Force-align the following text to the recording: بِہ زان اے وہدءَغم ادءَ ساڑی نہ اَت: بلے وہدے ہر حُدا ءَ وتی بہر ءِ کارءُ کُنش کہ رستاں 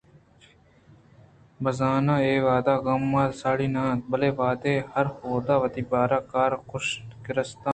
بِہ 1.63 1.71
زان 1.77 2.07
اے 2.23 2.33
وہدءَغم 2.45 3.13
ادءَ 3.21 3.37
ساڑی 3.41 3.67
نہ 3.73 3.81
اَت: 3.89 3.99
بلے 4.09 4.29
وہدے 4.37 4.73
ہر 4.93 5.05
حُدا 5.15 5.55
ءَ 5.57 5.61
وتی 5.61 5.81
بہر 5.89 6.11
ءِ 6.17 6.27
کارءُ 6.31 6.63
کُنش 6.69 6.87
کہ 7.23 7.31
رستاں 7.37 7.69